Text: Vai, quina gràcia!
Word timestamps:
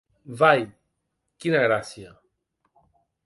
Vai, 0.39 0.57
quina 1.45 1.61
gràcia! 1.67 2.13